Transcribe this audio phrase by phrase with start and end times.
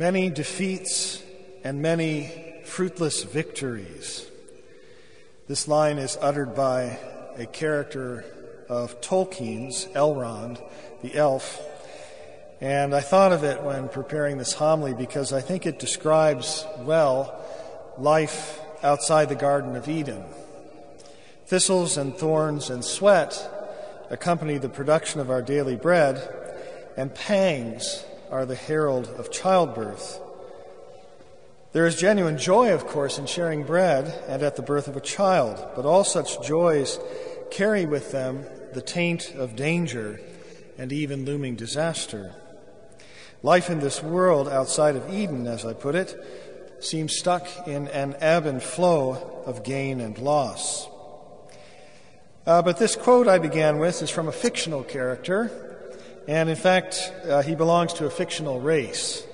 [0.00, 1.22] Many defeats
[1.62, 2.32] and many
[2.64, 4.26] fruitless victories.
[5.46, 6.98] This line is uttered by
[7.36, 8.24] a character
[8.66, 10.58] of Tolkien's, Elrond,
[11.02, 11.60] the elf.
[12.62, 17.38] And I thought of it when preparing this homily because I think it describes well
[17.98, 20.24] life outside the Garden of Eden.
[21.44, 23.36] Thistles and thorns and sweat
[24.08, 26.26] accompany the production of our daily bread,
[26.96, 30.20] and pangs are the herald of childbirth.
[31.72, 35.00] There is genuine joy, of course, in sharing bread and at the birth of a
[35.00, 36.98] child, but all such joys
[37.50, 40.20] carry with them the taint of danger
[40.78, 42.34] and even looming disaster.
[43.42, 46.16] Life in this world outside of Eden, as I put it,
[46.80, 50.88] seems stuck in an ebb and flow of gain and loss.
[52.46, 55.69] Uh, but this quote I began with is from a fictional character,
[56.28, 59.26] and in fact, uh, he belongs to a fictional race.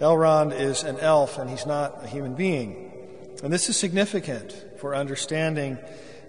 [0.00, 2.92] Elrond is an elf, and he's not a human being.
[3.42, 5.78] And this is significant for understanding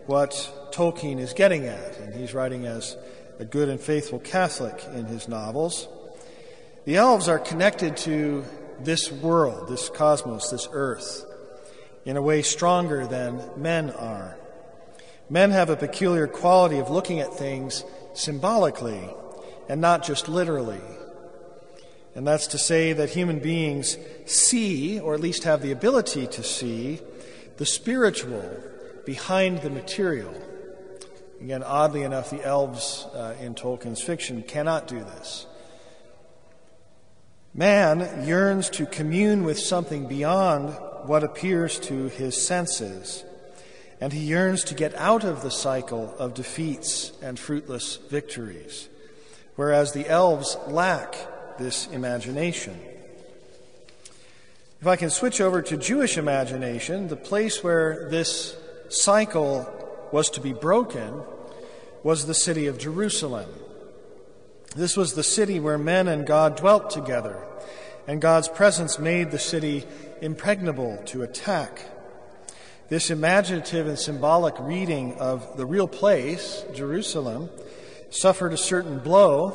[0.05, 0.31] what
[0.71, 2.97] Tolkien is getting at, and he's writing as
[3.39, 5.87] a good and faithful Catholic in his novels.
[6.85, 8.43] The elves are connected to
[8.79, 11.25] this world, this cosmos, this earth,
[12.05, 14.37] in a way stronger than men are.
[15.29, 19.09] Men have a peculiar quality of looking at things symbolically
[19.69, 20.81] and not just literally.
[22.15, 26.43] And that's to say that human beings see, or at least have the ability to
[26.43, 26.99] see,
[27.55, 28.61] the spiritual
[29.05, 30.33] behind the material.
[31.39, 35.45] Again, oddly enough, the elves uh, in Tolkien's fiction cannot do this.
[37.53, 40.73] Man yearns to commune with something beyond
[41.07, 43.23] what appears to his senses
[44.01, 48.87] and he yearns to get out of the cycle of defeats and fruitless victories,
[49.59, 51.17] whereas the elves lack
[51.57, 52.79] this imagination.
[54.79, 58.55] If I can switch over to Jewish imagination, the place where this
[58.87, 59.67] cycle
[60.13, 61.23] was to be broken
[62.03, 63.49] was the city of Jerusalem.
[64.77, 67.45] This was the city where men and God dwelt together,
[68.07, 69.83] and God's presence made the city
[70.21, 71.83] impregnable to attack.
[72.87, 77.49] This imaginative and symbolic reading of the real place, Jerusalem,
[78.09, 79.49] suffered a certain blow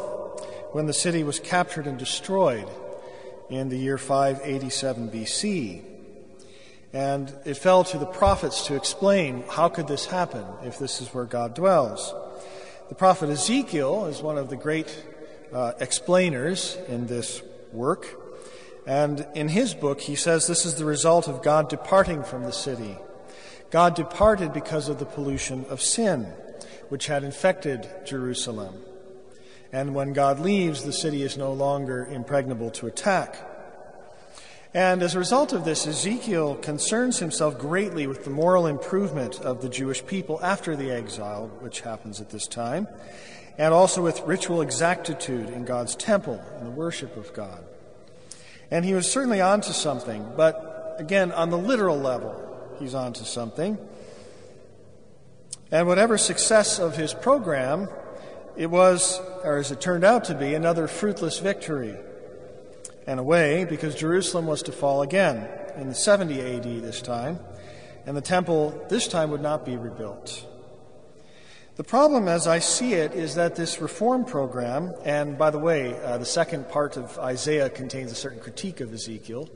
[0.73, 2.69] when the city was captured and destroyed
[3.49, 5.83] in the year 587 BC.
[6.93, 11.09] And it fell to the prophets to explain how could this happen if this is
[11.13, 12.15] where God dwells.
[12.89, 15.05] The prophet Ezekiel is one of the great
[15.53, 17.43] uh, explainers in this
[17.73, 18.07] work.
[18.87, 22.53] And in his book, he says this is the result of God departing from the
[22.53, 22.97] city
[23.71, 26.33] God departed because of the pollution of sin,
[26.89, 28.75] which had infected Jerusalem.
[29.73, 33.37] And when God leaves, the city is no longer impregnable to attack.
[34.73, 39.63] And as a result of this, Ezekiel concerns himself greatly with the moral improvement of
[39.63, 42.89] the Jewish people after the exile, which happens at this time,
[43.57, 47.65] and also with ritual exactitude in God's temple and the worship of God.
[48.71, 52.35] And he was certainly onto something, but again, on the literal level,
[52.81, 53.79] he's on to something.
[55.75, 57.89] And whatever success of his program,
[58.57, 61.97] it was, or as it turned out to be, another fruitless victory.
[63.09, 67.41] In a way, because Jerusalem was to fall again in the 70 AD this time,
[68.07, 70.47] and the temple this time would not be rebuilt.
[71.75, 76.01] The problem, as I see it, is that this reform program, and by the way,
[76.05, 79.51] uh, the second part of Isaiah contains a certain critique of Ezekiel,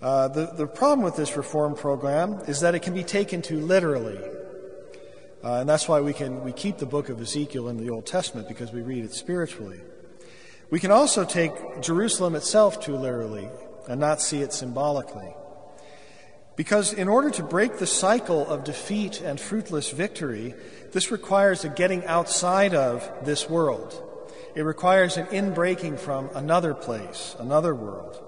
[0.00, 3.58] uh, the, the problem with this reform program is that it can be taken too
[3.58, 4.20] literally.
[5.44, 8.06] Uh, and that's why we, can, we keep the book of Ezekiel in the Old
[8.06, 9.78] Testament, because we read it spiritually.
[10.70, 13.48] We can also take Jerusalem itself too literally
[13.86, 15.34] and not see it symbolically.
[16.56, 20.54] Because in order to break the cycle of defeat and fruitless victory,
[20.92, 24.00] this requires a getting outside of this world.
[24.54, 28.24] It requires an inbreaking from another place, another world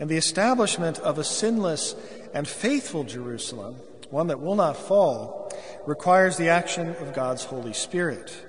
[0.00, 1.94] and the establishment of a sinless
[2.32, 3.76] and faithful Jerusalem,
[4.08, 5.39] one that will not fall,
[5.86, 8.46] requires the action of God's Holy Spirit.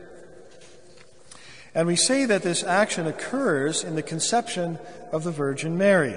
[1.74, 4.78] And we say that this action occurs in the conception
[5.12, 6.16] of the Virgin Mary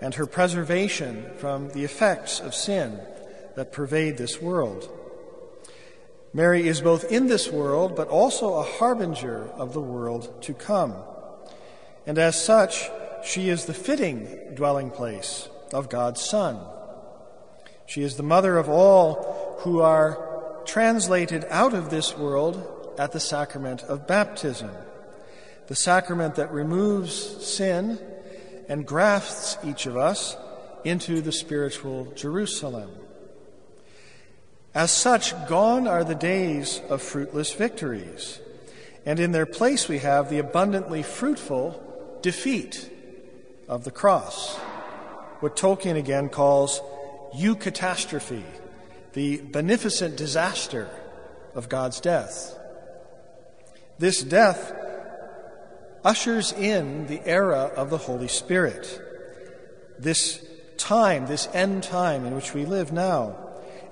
[0.00, 3.00] and her preservation from the effects of sin
[3.56, 4.88] that pervade this world.
[6.32, 10.94] Mary is both in this world, but also a harbinger of the world to come.
[12.06, 12.88] And as such,
[13.24, 16.60] she is the fitting dwelling place of God's Son.
[17.86, 23.20] She is the mother of all who are translated out of this world at the
[23.20, 24.70] sacrament of baptism,
[25.66, 27.14] the sacrament that removes
[27.46, 27.98] sin
[28.68, 30.36] and grafts each of us
[30.84, 32.90] into the spiritual Jerusalem.
[34.74, 38.40] As such, gone are the days of fruitless victories,
[39.04, 42.90] and in their place we have the abundantly fruitful defeat
[43.68, 44.56] of the cross,
[45.40, 46.80] what Tolkien again calls
[47.34, 48.44] eucatastrophe,
[49.12, 50.88] the beneficent disaster
[51.54, 52.56] of God's death.
[53.98, 54.72] This death
[56.04, 59.00] ushers in the era of the Holy Spirit,
[59.98, 60.44] this
[60.76, 63.36] time, this end time in which we live now,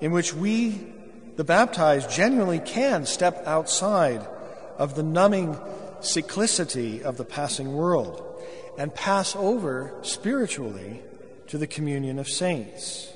[0.01, 0.87] in which we,
[1.35, 4.25] the baptized, genuinely can step outside
[4.77, 5.55] of the numbing
[5.99, 8.25] cyclicity of the passing world
[8.77, 11.01] and pass over spiritually
[11.47, 13.13] to the communion of saints.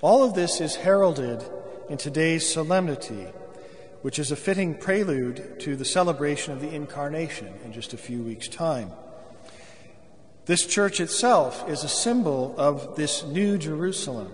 [0.00, 1.42] All of this is heralded
[1.88, 3.26] in today's solemnity,
[4.02, 8.22] which is a fitting prelude to the celebration of the Incarnation in just a few
[8.22, 8.92] weeks' time.
[10.46, 14.32] This church itself is a symbol of this new Jerusalem,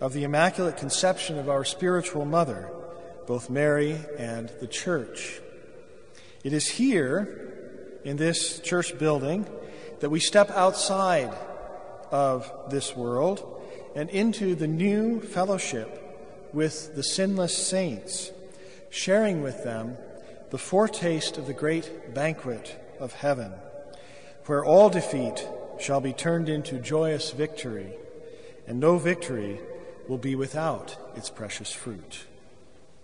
[0.00, 2.70] of the Immaculate Conception of our spiritual mother,
[3.26, 5.42] both Mary and the church.
[6.42, 9.46] It is here, in this church building,
[10.00, 11.36] that we step outside
[12.10, 13.56] of this world
[13.98, 18.30] and into the new fellowship with the sinless saints,
[18.90, 19.96] sharing with them
[20.50, 23.52] the foretaste of the great banquet of heaven
[24.46, 25.48] where all defeat
[25.80, 27.92] shall be turned into joyous victory,
[28.68, 29.58] and no victory
[30.06, 32.20] will be without its precious fruit.